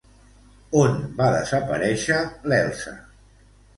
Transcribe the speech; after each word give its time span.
On 0.83 0.95
va 1.19 1.27
desaparèixer 1.35 2.17
l'Elsa? 2.51 2.95